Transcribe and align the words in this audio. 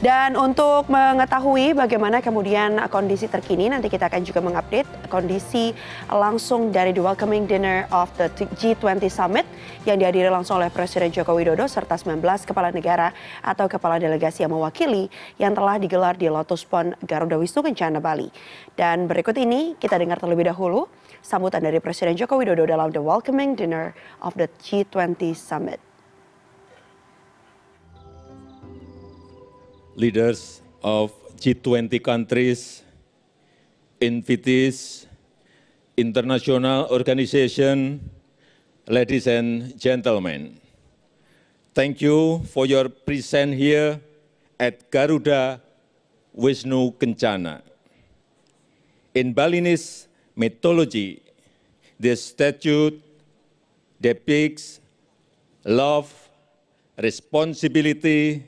Dan 0.00 0.32
untuk 0.32 0.88
mengetahui 0.88 1.76
bagaimana 1.76 2.24
kemudian 2.24 2.80
kondisi 2.88 3.28
terkini, 3.28 3.68
nanti 3.68 3.92
kita 3.92 4.08
akan 4.08 4.24
juga 4.24 4.40
mengupdate 4.40 4.88
kondisi 5.12 5.76
langsung 6.08 6.72
dari 6.72 6.96
the 6.96 7.04
welcoming 7.04 7.44
dinner 7.44 7.84
of 7.92 8.08
the 8.16 8.32
G20 8.32 8.96
Summit 9.12 9.44
yang 9.84 10.00
dihadiri 10.00 10.32
langsung 10.32 10.56
oleh 10.56 10.72
Presiden 10.72 11.12
Joko 11.12 11.36
Widodo 11.36 11.68
serta 11.68 12.00
19 12.00 12.16
kepala 12.48 12.72
negara 12.72 13.12
atau 13.44 13.68
kepala 13.68 14.00
delegasi 14.00 14.40
yang 14.40 14.56
mewakili 14.56 15.12
yang 15.36 15.52
telah 15.52 15.76
digelar 15.76 16.16
di 16.16 16.32
Lotus 16.32 16.64
Pond 16.64 16.96
Garuda 17.04 17.36
Wisnu 17.36 17.60
Kencana 17.60 18.00
Bali. 18.00 18.32
Dan 18.72 19.04
berikut 19.04 19.36
ini 19.36 19.76
kita 19.76 20.00
dengar 20.00 20.16
terlebih 20.16 20.48
dahulu 20.48 20.88
sambutan 21.20 21.60
dari 21.60 21.76
Presiden 21.76 22.16
Joko 22.16 22.40
Widodo 22.40 22.64
dalam 22.64 22.88
the 22.88 23.04
welcoming 23.04 23.52
dinner 23.52 23.92
of 24.24 24.32
the 24.40 24.48
G20 24.64 25.36
Summit. 25.36 25.89
Leaders 30.00 30.62
of 30.82 31.12
G20 31.36 32.00
countries, 32.02 32.82
invitees, 34.00 35.04
international 35.94 36.88
organization, 36.88 38.00
ladies 38.88 39.26
and 39.26 39.78
gentlemen. 39.78 40.56
Thank 41.74 42.00
you 42.00 42.40
for 42.48 42.64
your 42.64 42.88
presence 42.88 43.54
here 43.56 44.00
at 44.58 44.90
Garuda 44.90 45.60
Wisnu 46.32 46.96
Kencana. 46.96 47.60
In 49.14 49.34
Balinese 49.34 50.08
mythology, 50.34 51.20
this 51.98 52.24
statue 52.24 52.96
depicts 54.00 54.80
love, 55.64 56.08
responsibility, 56.96 58.42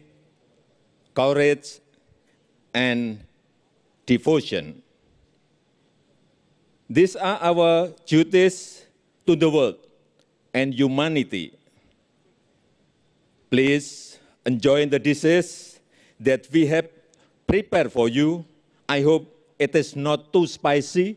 courage, 1.15 1.81
and 2.75 3.21
devotion. 4.07 4.83
These 6.89 7.17
are 7.17 7.39
our 7.41 7.89
duties 8.07 8.85
to 9.27 9.37
the 9.37 9.49
world 9.49 9.77
and 10.53 10.75
humanity. 10.75 11.57
Please 13.51 14.19
enjoy 14.45 14.87
the 14.87 14.99
dishes 14.99 15.81
that 16.21 16.49
we 16.53 16.67
have 16.67 16.89
prepared 17.47 17.93
for 17.93 18.09
you. 18.09 18.45
I 18.89 19.03
hope 19.03 19.29
it 19.59 19.75
is 19.75 19.97
not 19.97 20.33
too 20.33 20.47
spicy 20.47 21.17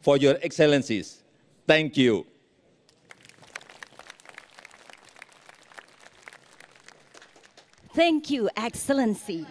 for 0.00 0.16
your 0.16 0.36
excellencies. 0.42 1.22
Thank 1.66 1.96
you. 1.96 2.26
Thank 7.96 8.28
you, 8.28 8.50
Excellency. 8.58 9.46